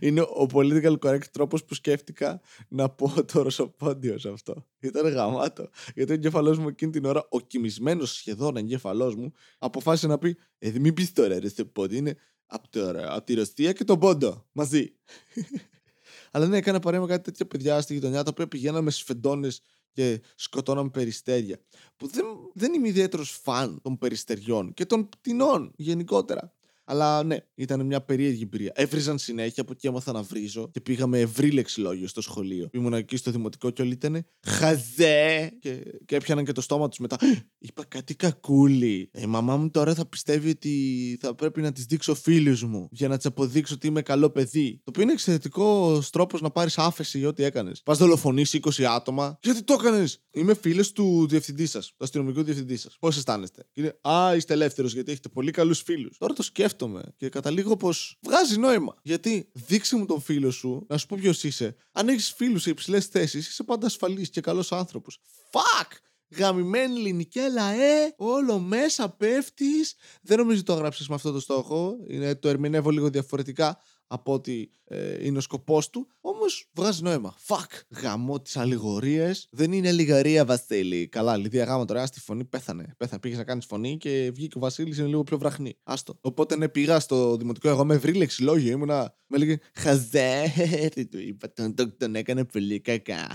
είναι 0.00 0.20
ο 0.20 0.46
political 0.52 0.98
correct 0.98 1.26
τρόπος 1.30 1.64
που 1.64 1.74
σκέφτηκα 1.74 2.40
να 2.68 2.88
πω 2.88 3.24
το 3.32 3.42
ρωσοπόντιο 3.42 4.18
σε 4.18 4.28
αυτό. 4.28 4.66
Ήταν 4.78 5.08
γαμάτο. 5.08 5.68
Γιατί 5.94 6.10
ο 6.10 6.14
εγκέφαλό 6.14 6.60
μου 6.60 6.68
εκείνη 6.68 6.90
την 6.92 7.04
ώρα, 7.04 7.26
ο 7.28 7.40
κοιμισμένος 7.40 8.14
σχεδόν 8.14 8.56
εγκέφαλό 8.56 9.18
μου, 9.18 9.32
αποφάσισε 9.58 10.06
να 10.06 10.18
πει: 10.18 10.36
Ε, 10.58 10.78
μην 10.78 10.94
πεις 10.94 11.12
τώρα 11.12 11.40
ρωσοπόντιο, 11.40 11.98
είναι 11.98 12.16
από, 12.46 12.68
από 13.08 13.24
τη 13.24 13.34
Ρωσία 13.34 13.72
και 13.72 13.84
τον 13.84 13.98
Πόντο. 13.98 14.46
Μαζί. 14.52 14.92
Αλλά 16.32 16.46
ναι, 16.46 16.56
έκανα 16.56 16.78
παρέα 16.78 17.00
με 17.00 17.06
κάτι 17.06 17.22
τέτοια 17.22 17.46
παιδιά 17.46 17.80
στη 17.80 17.94
γειτονιά 17.94 18.22
τα 18.22 18.30
οποία 18.30 18.48
πηγαίναμε 18.48 18.90
σφεντώνε 18.90 19.48
και 19.92 20.20
σκοτώναμε 20.34 20.90
περιστέρια. 20.90 21.60
Που 21.96 22.06
δεν, 22.06 22.24
δεν 22.54 22.74
είμαι 22.74 22.88
ιδιαίτερος 22.88 23.40
φαν 23.42 23.80
των 23.82 23.98
περιστεριών 23.98 24.74
και 24.74 24.86
των 24.86 25.08
πτηνών 25.08 25.72
γενικότερα. 25.76 26.54
Αλλά 26.84 27.24
ναι, 27.24 27.36
ήταν 27.54 27.86
μια 27.86 28.00
περίεργη 28.00 28.42
εμπειρία. 28.42 28.72
Έβριζαν 28.74 29.18
συνέχεια, 29.18 29.62
από 29.62 29.72
εκεί 29.72 29.86
έμαθα 29.86 30.12
να 30.12 30.22
βρίζω 30.22 30.70
και 30.70 30.80
πήγαμε 30.80 31.20
ευρύ 31.20 31.50
λεξιλόγιο 31.50 32.08
στο 32.08 32.20
σχολείο. 32.20 32.68
Ήμουν 32.72 32.92
εκεί 32.92 33.16
στο 33.16 33.30
δημοτικό 33.30 33.70
και 33.70 33.82
όλοι 33.82 33.92
ήταν 33.92 34.26
χαζέ! 34.46 35.52
Και, 35.60 35.82
και 36.04 36.16
έπιαναν 36.16 36.44
και 36.44 36.52
το 36.52 36.60
στόμα 36.60 36.88
τους 36.88 36.98
μετά. 36.98 37.16
Είπα 37.58 37.84
κάτι 37.88 38.14
κακούλι. 38.14 39.10
Ε, 39.12 39.22
η 39.22 39.26
μαμά 39.26 39.56
μου 39.56 39.70
τώρα 39.70 39.94
θα 39.94 40.06
πιστεύει 40.06 40.50
ότι 40.50 41.18
θα 41.20 41.34
πρέπει 41.34 41.60
να 41.60 41.72
της 41.72 41.84
δείξω 41.84 42.14
φίλους 42.14 42.62
μου 42.62 42.88
για 42.90 43.08
να 43.08 43.16
της 43.16 43.26
αποδείξω 43.26 43.74
ότι 43.74 43.86
είμαι 43.86 44.02
καλό 44.02 44.30
παιδί. 44.30 44.76
Το 44.76 44.82
οποίο 44.84 45.02
είναι 45.02 45.12
εξαιρετικός 45.12 46.10
τρόπος 46.10 46.40
να 46.40 46.50
πάρεις 46.50 46.78
άφεση 46.78 47.18
για 47.18 47.28
ό,τι 47.28 47.44
έκανες. 47.44 47.82
Πας 47.82 47.98
δολοφονήσει 47.98 48.60
20 48.62 48.82
άτομα. 48.82 49.38
Γιατί 49.42 49.62
το 49.62 49.76
έκανες! 49.80 50.22
Είμαι 50.30 50.54
φίλος 50.54 50.92
του 50.92 51.26
διευθυντή 51.28 51.66
σας, 51.66 51.86
του 51.86 52.04
αστυνομικού 52.04 52.42
διευθυντή 52.42 52.76
σας. 52.76 52.96
Πώς 53.00 53.16
αισθάνεστε; 53.16 53.66
Και 53.72 53.80
είναι, 53.80 53.98
Α, 54.08 54.36
είστε 54.36 54.52
ελεύθερος 54.52 54.92
γιατί 54.92 55.10
έχετε 55.10 55.28
πολύ 55.28 55.50
καλούς 55.50 55.80
φίλους. 55.80 56.18
Τώρα 56.18 56.32
το 56.34 56.42
σκέφτομαι 56.42 56.71
σκέφτομαι 56.72 57.02
και 57.16 57.28
καταλήγω 57.28 57.76
πως 57.76 58.18
βγάζει 58.22 58.58
νόημα. 58.58 58.94
Γιατί 59.02 59.48
δείξε 59.52 59.96
μου 59.96 60.06
τον 60.06 60.20
φίλο 60.20 60.50
σου, 60.50 60.86
να 60.88 60.96
σου 60.96 61.06
πω 61.06 61.16
ποιος 61.20 61.44
είσαι. 61.44 61.76
Αν 61.92 62.08
έχεις 62.08 62.32
φίλους 62.32 62.62
σε 62.62 62.70
υψηλές 62.70 63.06
θέσεις, 63.06 63.48
είσαι 63.48 63.62
πάντα 63.62 63.86
ασφαλής 63.86 64.30
και 64.30 64.40
καλός 64.40 64.72
άνθρωπος. 64.72 65.18
Fuck! 65.52 65.90
Γαμημένη 66.36 67.00
ελληνικέλα, 67.00 67.72
ε! 67.72 68.14
Όλο 68.16 68.58
μέσα 68.58 69.08
πέφτεις. 69.08 69.94
Δεν 70.22 70.38
νομίζω 70.38 70.62
το 70.62 70.72
έγραψες 70.72 71.08
με 71.08 71.14
αυτό 71.14 71.32
το 71.32 71.40
στόχο. 71.40 71.96
Είναι, 72.08 72.34
το 72.34 72.48
ερμηνεύω 72.48 72.90
λίγο 72.90 73.10
διαφορετικά 73.10 73.78
από 74.12 74.32
ότι 74.32 74.70
ε, 74.84 75.26
είναι 75.26 75.38
ο 75.38 75.40
σκοπός 75.40 75.90
του. 75.90 76.06
Όμως 76.20 76.70
βγάζει 76.72 77.02
νόημα. 77.02 77.34
Φακ! 77.38 77.70
Γαμώ 77.88 78.40
τι 78.40 78.52
αλληγορίε. 78.54 79.32
Δεν 79.50 79.72
είναι 79.72 79.88
αλληγορία, 79.88 80.44
Βασίλη. 80.44 81.08
Καλά, 81.08 81.36
Λιδία 81.36 81.64
γάμα 81.64 81.84
τώρα 81.84 82.06
στη 82.06 82.20
φωνή 82.20 82.44
πέθανε. 82.44 82.94
Πέθανε, 82.96 83.20
πήγες 83.20 83.38
να 83.38 83.44
κάνεις 83.44 83.66
φωνή 83.66 83.96
και 83.96 84.30
βγήκε 84.34 84.56
ο 84.56 84.60
Βασίλης 84.60 84.98
είναι 84.98 85.06
λίγο 85.06 85.22
πιο 85.22 85.38
βραχνή. 85.38 85.76
Άστο. 85.82 86.18
Οπότε 86.20 86.56
ναι, 86.56 86.68
πήγα 86.68 87.00
στο 87.00 87.36
δημοτικό. 87.36 87.68
Εγώ 87.68 87.84
με 87.84 87.94
ευρύ 87.94 88.12
λεξιλόγιο 88.12 88.72
ήμουνα. 88.72 89.16
Με 89.26 89.38
λέγε 89.38 89.58
Χαζέ, 89.74 90.52
τι 90.94 91.06
του 91.06 91.18
είπα. 91.18 91.52
Τον, 91.52 91.74
τον, 91.74 91.96
τον 91.98 92.14
έκανε 92.14 92.44
πολύ 92.44 92.80
κακά. 92.80 93.28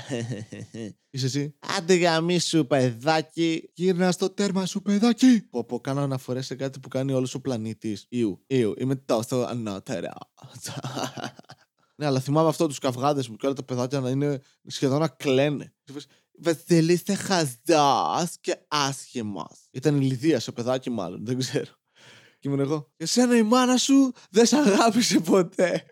Είσαι 1.10 1.26
εσύ. 1.26 1.56
Άντε 1.78 1.96
γαμί 1.96 2.40
σου, 2.40 2.68
παιδάκι. 2.68 3.70
Γύρνα 3.74 4.12
στο 4.12 4.30
τέρμα 4.30 4.66
σου, 4.66 4.82
παιδάκι. 4.82 5.42
Που 5.50 5.60
από 5.60 5.80
κάνω 5.80 6.02
αναφορές 6.02 6.46
σε 6.46 6.56
κάτι 6.56 6.80
που 6.80 6.88
κάνει 6.88 7.12
όλος 7.12 7.34
ο 7.34 7.42
πλανήτης. 7.42 8.06
Ιου, 8.10 8.44
Ιου, 8.48 8.74
είμαι 8.78 8.96
τόσο 8.96 9.36
ανώτερα. 9.36 10.14
Ναι, 11.96 12.06
αλλά 12.06 12.20
θυμάμαι 12.20 12.50
αυτό 12.50 12.68
τους 12.68 12.80
καυγάδες 12.80 13.28
μου 13.28 13.36
και 13.36 13.46
όλα 13.46 13.56
τα 13.56 13.64
παιδάκια 13.64 14.00
να 14.00 14.10
είναι 14.10 14.42
σχεδόν 14.68 15.00
να 15.00 15.08
κλαίνε. 15.08 15.74
Βασίλη, 16.40 16.94
είσαι 16.94 17.14
χαζάς 17.14 18.38
και 18.42 18.58
άσχημο. 18.68 19.50
Ήταν 19.72 20.02
η 20.02 20.06
Λιδία 20.06 20.40
σε 20.40 20.52
παιδάκι, 20.52 20.90
μάλλον, 20.90 21.26
δεν 21.26 21.38
ξέρω. 21.38 21.72
Και 22.40 22.48
ήμουν 22.48 22.60
εγώ. 22.60 22.92
Εσένα 22.98 23.38
η 23.38 23.44
μάνα 23.44 23.78
σου 23.78 24.14
δεν 24.30 24.46
σε 24.46 24.58
αγάπησε 24.58 25.20
ποτέ. 25.20 25.86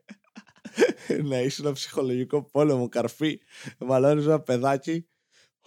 να 1.29 1.39
είσαι 1.39 1.61
ένα 1.61 1.71
ψυχολογικό 1.71 2.43
πόλεμο, 2.43 2.89
καρφί. 2.89 3.39
Μαλώνεις 3.77 4.25
ένα 4.25 4.39
παιδάκι. 4.39 5.07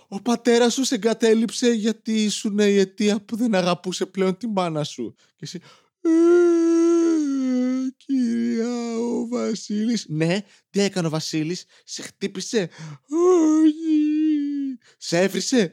Ο 0.08 0.20
πατέρας 0.22 0.72
σου 0.72 0.84
σε 0.84 0.94
εγκατέλειψε 0.94 1.68
γιατί 1.70 2.24
ήσουν 2.24 2.58
η 2.58 2.76
αιτία 2.76 3.20
που 3.20 3.36
δεν 3.36 3.54
αγαπούσε 3.54 4.06
πλέον 4.06 4.36
τη 4.36 4.46
μάνα 4.46 4.84
σου. 4.84 5.14
Και 5.16 5.44
εσύ. 5.44 5.60
«Ε, 8.10 8.14
κυρία, 8.14 8.98
ο 8.98 9.28
Βασίλης. 9.28 10.06
Ναι, 10.08 10.38
τι 10.70 10.80
έκανε 10.80 11.06
ο 11.06 11.10
Βασίλης, 11.10 11.64
σε 11.84 12.02
χτύπησε. 12.02 12.70
Όχι. 13.08 14.78
Σε 14.96 15.18
έβρισε. 15.18 15.72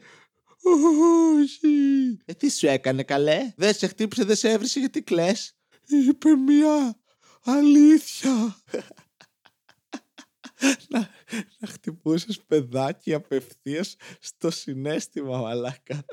Όχι. 0.62 2.18
Ε, 2.24 2.32
τι 2.32 2.50
σου 2.50 2.66
έκανε 2.66 3.02
καλέ; 3.02 3.52
Δεν 3.56 3.74
σε 3.74 3.86
χτύπησε, 3.86 4.24
δεν 4.24 4.36
σε 4.36 4.50
έβρισε 4.50 4.78
γιατί 4.78 5.02
κλαις; 5.02 5.56
Είπε 5.86 6.36
μια 6.36 7.00
αλήθεια. 7.44 8.56
να, 10.88 11.10
να 11.58 11.68
χτυπούσες 11.68 12.40
παιδάκι 12.46 13.14
απευθείας 13.14 13.96
στο 14.20 14.50
συνέστημα 14.50 15.38
μαλάκα. 15.38 16.04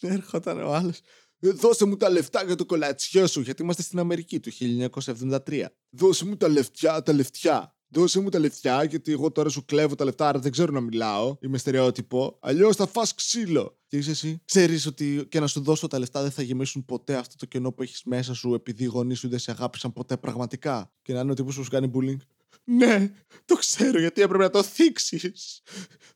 Δεν 0.00 0.12
έρχονταν 0.18 0.62
ο 0.62 0.74
άλλος. 0.74 1.00
«Ε, 1.40 1.50
Δώσε 1.50 1.84
μου 1.84 1.96
τα 1.96 2.10
λεφτά 2.10 2.44
για 2.44 2.54
το 2.54 2.66
κολατσιό 2.66 3.26
σου, 3.26 3.40
γιατί 3.40 3.62
είμαστε 3.62 3.82
στην 3.82 3.98
Αμερική 3.98 4.40
του 4.40 4.50
1973. 4.52 5.64
Δώσε 5.90 6.24
μου 6.24 6.36
τα 6.36 6.48
λεφτιά, 6.48 7.02
τα 7.02 7.12
λεφτιά. 7.12 7.74
Δώσε 7.92 8.20
μου 8.20 8.28
τα 8.28 8.38
λεφτιά, 8.38 8.84
γιατί 8.84 9.12
εγώ 9.12 9.30
τώρα 9.30 9.48
σου 9.48 9.64
κλέβω 9.64 9.94
τα 9.94 10.04
λεφτά, 10.04 10.28
άρα 10.28 10.38
δεν 10.38 10.52
ξέρω 10.52 10.72
να 10.72 10.80
μιλάω. 10.80 11.36
Είμαι 11.40 11.58
στερεότυπο. 11.58 12.38
Αλλιώς 12.40 12.76
θα 12.76 12.86
φας 12.86 13.14
ξύλο. 13.14 13.78
Και 13.86 13.96
είσαι 13.96 14.10
εσύ. 14.10 14.42
Ξέρεις 14.44 14.86
ότι 14.86 15.26
και 15.28 15.40
να 15.40 15.46
σου 15.46 15.60
δώσω 15.60 15.86
τα 15.86 15.98
λεφτά 15.98 16.22
δεν 16.22 16.30
θα 16.30 16.42
γεμίσουν 16.42 16.84
ποτέ 16.84 17.14
αυτό 17.14 17.36
το 17.36 17.46
κενό 17.46 17.72
που 17.72 17.82
έχεις 17.82 18.02
μέσα 18.04 18.34
σου, 18.34 18.54
επειδή 18.54 18.82
οι 18.82 18.86
γονείς 18.86 19.18
σου 19.18 19.28
δεν 19.28 19.38
σε 19.38 19.50
αγάπησαν 19.50 19.92
ποτέ 19.92 20.16
πραγματικά. 20.16 20.92
Και 21.02 21.12
να 21.12 21.20
είναι 21.20 21.30
ο 21.30 21.34
τύπος 21.34 21.56
που 21.56 21.62
σου 21.62 21.70
κάνει 21.70 21.90
bullying. 21.94 22.16
Ναι, 22.64 23.10
το 23.44 23.54
ξέρω 23.54 23.98
γιατί 23.98 24.22
έπρεπε 24.22 24.42
να 24.42 24.50
το 24.50 24.62
θίξεις. 24.62 25.62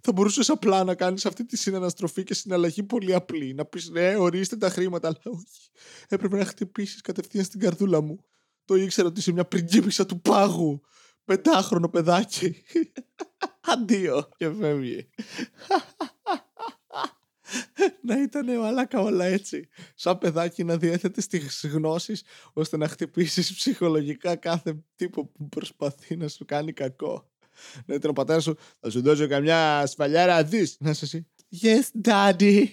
Θα 0.00 0.12
μπορούσες 0.12 0.50
απλά 0.50 0.84
να 0.84 0.94
κάνεις 0.94 1.26
αυτή 1.26 1.44
τη 1.44 1.56
συναναστροφή 1.56 2.22
και 2.22 2.34
συναλλαγή 2.34 2.82
πολύ 2.82 3.14
απλή. 3.14 3.54
Να 3.54 3.64
πεις 3.64 3.88
ναι, 3.88 4.16
ορίστε 4.16 4.56
τα 4.56 4.68
χρήματα, 4.68 5.08
αλλά 5.08 5.20
όχι. 5.24 5.70
Έπρεπε 6.08 6.36
να 6.36 6.44
χτυπήσεις 6.44 7.00
κατευθείαν 7.00 7.44
στην 7.44 7.60
καρδούλα 7.60 8.00
μου. 8.00 8.24
Το 8.64 8.74
ήξερα 8.74 9.08
ότι 9.08 9.20
είσαι 9.20 9.32
μια 9.32 9.44
πριγκίπισσα 9.44 10.06
του 10.06 10.20
πάγου. 10.20 10.82
Πεντάχρονο 11.24 11.88
παιδάκι. 11.88 12.62
Αντίο. 13.72 14.28
Και 14.36 14.50
φεύγει. 14.50 15.10
να 18.08 18.22
ήταν 18.22 18.58
μαλάκα 18.58 19.00
όλα 19.00 19.24
έτσι. 19.24 19.68
Σαν 19.94 20.18
παιδάκι 20.18 20.64
να 20.64 20.76
διέθετε 20.76 21.20
στις 21.20 21.66
γνώσεις 21.72 22.22
ώστε 22.52 22.76
να 22.76 22.88
χτυπήσεις 22.88 23.54
ψυχολογικά 23.54 24.36
κάθε 24.36 24.76
τύπο 24.96 25.26
που 25.26 25.48
προσπαθεί 25.48 26.16
να 26.16 26.28
σου 26.28 26.44
κάνει 26.44 26.72
κακό. 26.72 27.28
Να 27.86 27.94
ήταν 27.94 28.10
ο 28.10 28.12
πατέρας 28.12 28.42
σου, 28.42 28.56
θα 28.80 28.90
σου 28.90 29.02
δώσω 29.02 29.26
καμιά 29.26 29.86
σφαλιάρα 29.86 30.44
δεις. 30.44 30.76
Να 30.80 30.90
είσαι 30.90 31.04
εσύ. 31.04 31.26
Yes, 31.62 32.08
daddy. 32.08 32.66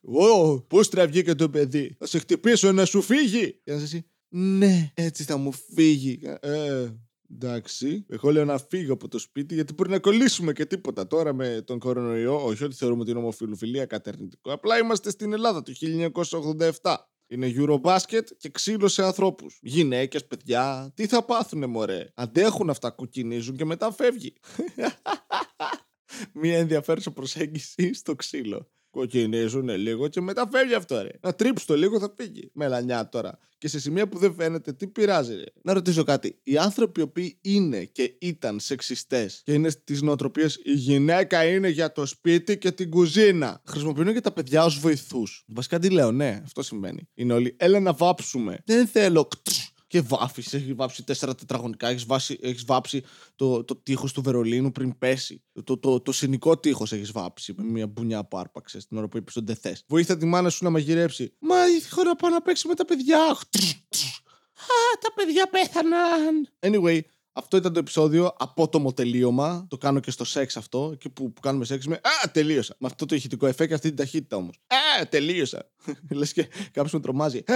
Ω, 0.00 0.60
πώς 0.60 0.88
τραβγήκε 0.88 1.34
το 1.34 1.50
παιδί. 1.50 1.94
Θα 1.98 2.06
σε 2.06 2.18
χτυπήσω 2.18 2.72
να 2.72 2.84
σου 2.84 3.02
φύγει. 3.02 3.60
Και 3.64 3.70
να 3.70 3.74
είσαι 3.74 3.84
εσύ. 3.84 4.06
Ναι, 4.28 4.90
έτσι 4.94 5.24
θα 5.24 5.36
μου 5.36 5.52
φύγει. 5.52 6.20
Ε, 6.40 6.88
Εντάξει. 7.32 8.06
Εγώ 8.08 8.30
λέω 8.30 8.44
να 8.44 8.58
φύγω 8.58 8.92
από 8.92 9.08
το 9.08 9.18
σπίτι 9.18 9.54
γιατί 9.54 9.72
μπορεί 9.72 9.90
να 9.90 9.98
κολλήσουμε 9.98 10.52
και 10.52 10.66
τίποτα. 10.66 11.06
Τώρα 11.06 11.32
με 11.32 11.62
τον 11.66 11.78
κορονοϊό, 11.78 12.44
όχι 12.44 12.64
ότι 12.64 12.74
θεωρούμε 12.74 13.04
την 13.04 13.16
ομοφιλοφιλία 13.16 13.86
κατερνητικό. 13.86 14.52
Απλά 14.52 14.78
είμαστε 14.78 15.10
στην 15.10 15.32
Ελλάδα 15.32 15.62
το 15.62 15.72
1987. 16.82 16.94
Είναι 17.28 17.52
Eurobasket 17.56 18.24
και 18.36 18.48
ξύλο 18.48 18.88
σε 18.88 19.04
ανθρώπους. 19.04 19.58
Γυναίκες, 19.62 20.26
παιδιά, 20.26 20.92
τι 20.94 21.06
θα 21.06 21.24
πάθουνε, 21.24 21.66
μωρέ; 21.66 22.08
Αντέχουν 22.14 22.70
αυτά, 22.70 22.90
κουκκινίζουν 22.90 23.56
και 23.56 23.64
μετά 23.64 23.92
φεύγει. 23.92 24.32
Μία 26.40 26.58
ενδιαφέρουσα 26.58 27.10
προσέγγισης 27.10 27.98
στο 27.98 28.14
ξύλο. 28.14 28.70
Κοκκινίζουν 28.96 29.68
λίγο 29.68 30.08
και 30.08 30.20
μετά 30.20 30.48
φεύγει 30.52 30.74
αυτό, 30.74 31.02
ρε. 31.02 31.08
Να 31.20 31.34
τρίψει 31.34 31.66
το 31.66 31.76
λίγο 31.76 31.98
θα 31.98 32.14
φύγει. 32.16 32.50
Μελανιά 32.52 33.08
τώρα. 33.08 33.38
Και 33.58 33.68
σε 33.68 33.80
σημεία 33.80 34.08
που 34.08 34.18
δεν 34.18 34.34
φαίνεται, 34.34 34.72
τι 34.72 34.86
πειράζει, 34.86 35.34
ρε. 35.34 35.44
Να 35.62 35.72
ρωτήσω 35.72 36.04
κάτι. 36.04 36.38
Οι 36.42 36.56
άνθρωποι 36.58 37.00
οι 37.00 37.02
οποίοι 37.02 37.38
είναι 37.40 37.84
και 37.84 38.14
ήταν 38.18 38.60
σεξιστές 38.60 39.40
και 39.44 39.52
είναι 39.52 39.68
στις 39.68 40.02
νοοτροπίες 40.02 40.60
η 40.64 40.72
γυναίκα 40.72 41.44
είναι 41.44 41.68
για 41.68 41.92
το 41.92 42.06
σπίτι 42.06 42.58
και 42.58 42.70
την 42.70 42.90
κουζίνα. 42.90 43.62
Χρησιμοποιούν 43.66 44.12
και 44.12 44.20
τα 44.20 44.32
παιδιά 44.32 44.64
ως 44.64 44.78
βοηθούς. 44.78 45.44
Βασικά 45.46 45.78
τι 45.78 45.90
λέω, 45.90 46.12
ναι, 46.12 46.40
αυτό 46.44 46.62
σημαίνει. 46.62 47.08
Είναι 47.14 47.32
όλοι, 47.32 47.54
έλα 47.58 47.80
να 47.80 47.92
βάψουμε. 47.92 48.58
Δεν 48.64 48.86
θέλω 48.86 49.28
και 49.96 50.02
βάφεις. 50.02 50.54
Έχεις 50.54 50.74
βάψει 50.74 51.02
τέσσερα 51.02 51.34
τετραγωνικά. 51.34 51.88
Έχεις 51.88 52.30
έχεις 52.40 52.64
βάψει 52.64 53.02
το, 53.36 53.64
το 53.64 53.76
τείχος 53.76 54.12
του 54.12 54.22
Βερολίνου 54.22 54.72
πριν 54.72 54.98
πέσει. 54.98 55.42
Το, 55.52 55.62
το, 55.62 55.78
το, 55.78 56.00
το 56.00 56.12
συνικό 56.12 56.58
τείχος 56.58 56.92
έχεις 56.92 57.12
βάψει 57.12 57.54
με 57.56 57.64
μια 57.64 57.86
μπουνιά 57.86 58.24
που 58.24 58.38
άρπαξε 58.38 58.86
την 58.88 58.96
ώρα 58.96 59.08
που 59.08 59.16
είπες 59.16 59.36
ότι 59.36 59.46
δεν 59.46 59.56
θες. 59.56 59.84
Βοήθα 59.86 60.16
τη 60.16 60.26
μάνα 60.26 60.50
σου 60.50 60.64
να 60.64 60.70
μαγειρέψει. 60.70 61.34
Μα 61.38 61.56
έχω 61.64 62.02
να 62.02 62.16
πάω 62.16 62.30
να 62.30 62.42
παίξει 62.42 62.68
με 62.68 62.74
τα 62.74 62.84
παιδιά. 62.84 63.18
Α, 64.58 64.98
τα 65.00 65.12
παιδιά 65.14 65.48
πέθαναν. 65.48 66.48
Anyway, 66.60 67.00
αυτό 67.32 67.56
ήταν 67.56 67.72
το 67.72 67.78
επεισόδιο. 67.78 68.34
Απότομο 68.38 68.92
τελείωμα. 68.92 69.66
Το 69.68 69.76
κάνω 69.76 70.00
και 70.00 70.10
στο 70.10 70.24
σεξ 70.24 70.56
αυτό. 70.56 70.90
Εκεί 70.92 71.08
που, 71.08 71.32
που 71.32 71.40
κάνουμε 71.40 71.64
σεξ 71.64 71.86
με. 71.86 71.94
Α, 71.94 72.30
τελείωσα. 72.32 72.76
Με 72.78 72.86
αυτό 72.86 73.06
το 73.06 73.14
ηχητικό 73.14 73.46
εφέ 73.46 73.66
και 73.66 73.74
αυτή 73.74 73.88
την 73.88 73.96
ταχύτητα 73.96 74.36
όμως. 74.36 74.60
Α, 74.66 75.06
τελείωσα. 75.08 75.70
Λες 76.10 76.32
και 76.32 76.48
κάποιος 76.72 76.92
με 76.92 77.00
τρομάζει. 77.00 77.38
Α, 77.38 77.54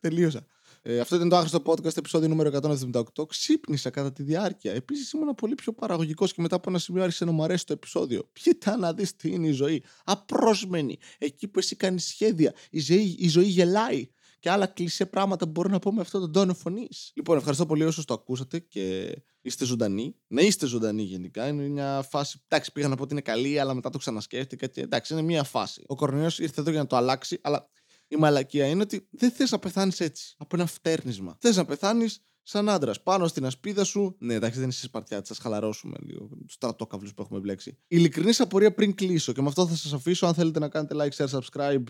τελείωσα. 0.00 0.46
Ε, 0.82 1.00
αυτό 1.00 1.16
ήταν 1.16 1.28
το 1.28 1.36
άχρηστο 1.36 1.62
podcast, 1.64 1.96
επεισόδιο 1.96 2.28
νούμερο 2.28 2.50
178. 2.62 3.28
Ξύπνησα 3.28 3.90
κατά 3.90 4.12
τη 4.12 4.22
διάρκεια. 4.22 4.72
Επίσης 4.72 5.12
ήμουν 5.12 5.34
πολύ 5.34 5.54
πιο 5.54 5.72
παραγωγικός 5.72 6.32
και 6.32 6.42
μετά 6.42 6.56
από 6.56 6.70
ένα 6.70 6.78
σημείο 6.78 7.02
άρχισε 7.02 7.24
να 7.24 7.30
μου 7.30 7.42
αρέσει 7.42 7.66
το 7.66 7.72
επεισόδιο. 7.72 8.28
Κοίτα 8.32 8.76
να 8.76 8.92
δεις 8.92 9.16
τι 9.16 9.30
είναι 9.30 9.46
η 9.46 9.52
ζωή. 9.52 9.82
Απρόσμενη. 10.04 10.98
Εκεί 11.18 11.48
που 11.48 11.58
εσύ 11.58 11.76
κάνεις 11.76 12.06
σχέδια. 12.06 12.54
Η 12.70 12.80
ζωή, 12.80 13.16
η 13.18 13.28
ζωή 13.28 13.46
γελάει. 13.46 14.08
Και 14.40 14.50
άλλα 14.50 14.66
κλεισέ 14.66 15.06
πράγματα 15.06 15.44
που 15.44 15.50
μπορώ 15.50 15.68
να 15.68 15.78
πω 15.78 15.92
με 15.92 16.00
αυτόν 16.00 16.20
τον 16.20 16.32
τόνο 16.32 16.54
φωνής. 16.54 17.12
Λοιπόν, 17.14 17.36
ευχαριστώ 17.36 17.66
πολύ 17.66 17.84
όσους 17.84 18.04
το 18.04 18.14
ακούσατε 18.14 18.58
και 18.58 19.16
είστε 19.40 19.64
ζωντανοί. 19.64 20.16
Να 20.26 20.42
είστε 20.42 20.66
ζωντανοί 20.66 21.02
γενικά. 21.02 21.48
Είναι 21.48 21.68
μια 21.68 22.02
φάση. 22.02 22.40
Εντάξει, 22.48 22.72
πήγα 22.72 22.88
να 22.88 22.96
πω 22.96 23.02
ότι 23.02 23.12
είναι 23.12 23.22
καλή, 23.22 23.58
αλλά 23.58 23.74
μετά 23.74 23.90
το 23.90 23.98
ξανασκέφτηκα 23.98 24.66
και 24.66 24.80
εντάξει, 24.80 25.12
είναι 25.12 25.22
μια 25.22 25.42
φάση. 25.42 25.82
Ο 25.86 25.94
κορονοϊό 25.94 26.30
ήρθε 26.38 26.60
εδώ 26.60 26.70
για 26.70 26.80
να 26.80 26.86
το 26.86 26.96
αλλάξει, 26.96 27.38
αλλά 27.42 27.70
η 28.08 28.16
μαλακία 28.16 28.66
είναι 28.66 28.82
ότι 28.82 29.08
δεν 29.10 29.30
θες 29.30 29.50
να 29.50 29.58
πεθάνεις 29.58 30.00
έτσι. 30.00 30.34
Από 30.38 30.56
ένα 30.56 30.66
φτέρνισμα. 30.66 31.36
Θες 31.40 31.56
να 31.56 31.64
πεθάνεις 31.64 32.22
σαν 32.42 32.68
άντρας. 32.68 33.02
Πάνω 33.02 33.26
στην 33.26 33.44
ασπίδα 33.46 33.84
σου. 33.84 34.16
Ναι, 34.18 34.34
εντάξει, 34.34 34.60
δεν 34.60 34.68
είσαι 34.68 34.84
σπαρτιά, 34.84 35.22
θα 35.24 35.34
χαλαρώσουμε 35.40 35.96
λίγο. 36.00 36.28
Τους 36.46 36.52
στρατόκαυλους 36.54 37.14
που 37.14 37.22
έχουμε 37.22 37.38
μπλέξει. 37.38 37.78
Ειλικρινή 37.88 38.32
απορία 38.38 38.74
πριν 38.74 38.94
κλείσω. 38.94 39.32
Και 39.32 39.42
με 39.42 39.48
αυτό 39.48 39.66
θα 39.66 39.74
σας 39.74 39.92
αφήσω. 39.92 40.26
Αν 40.26 40.34
θέλετε 40.34 40.58
να 40.58 40.68
κάνετε 40.68 40.94
like, 40.98 41.24
share, 41.24 41.38
subscribe, 41.38 41.82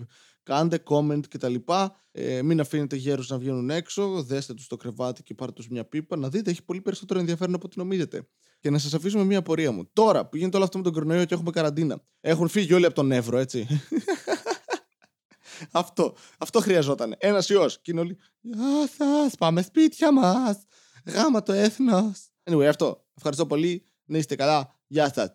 κάντε 0.42 0.82
comment 0.84 1.20
κτλ. 1.28 1.54
Ε, 2.12 2.42
μην 2.42 2.60
αφήνετε 2.60 2.96
γέρους 2.96 3.28
να 3.28 3.38
βγαίνουν 3.38 3.70
έξω. 3.70 4.22
Δέστε 4.22 4.54
τους 4.54 4.64
στο 4.64 4.76
κρεβάτι 4.76 5.22
και 5.22 5.34
πάρτε 5.34 5.52
τους 5.52 5.68
μια 5.68 5.84
πίπα. 5.84 6.16
Να 6.16 6.28
δείτε, 6.28 6.50
έχει 6.50 6.62
πολύ 6.64 6.80
περισσότερο 6.80 7.20
ενδιαφέρον 7.20 7.54
από 7.54 7.66
ό,τι 7.66 7.78
νομίζετε. 7.78 8.28
Και 8.60 8.70
να 8.70 8.78
σας 8.78 8.94
αφήσω 8.94 9.18
με 9.18 9.24
μια 9.24 9.38
απορία 9.38 9.72
μου. 9.72 9.90
Τώρα 9.92 10.26
που 10.26 10.36
γίνεται 10.36 10.56
όλο 10.56 10.64
αυτό 10.64 10.78
με 10.78 10.84
τον 10.84 10.92
κορονοϊό 10.92 11.24
και 11.24 11.34
έχουμε 11.34 11.50
καραντίνα. 11.50 12.02
Έχουν 12.20 12.48
φύγει 12.48 12.72
όλοι 12.74 12.86
από 12.86 12.94
τον 12.94 13.12
Εύρο, 13.12 13.38
έτσι. 13.38 13.66
αυτό. 15.70 16.14
Αυτό 16.38 16.60
χρειαζόταν. 16.60 17.14
Ένας 17.18 17.48
ιός. 17.48 17.80
Και 17.80 17.90
είναι 17.90 18.00
όλοι. 18.00 18.18
Γεια 18.40 18.88
σας, 18.98 19.34
πάμε 19.38 19.62
σπίτια 19.62 20.12
μας. 20.12 20.56
Γάμα 21.06 21.42
το 21.42 21.52
έθνος. 21.52 22.28
Anyway, 22.50 22.64
αυτό. 22.64 23.06
Ευχαριστώ 23.16 23.46
πολύ. 23.46 23.84
Να 24.04 24.18
είστε 24.18 24.34
καλά. 24.36 24.74
Γεια 24.86 25.12
σας. 25.12 25.30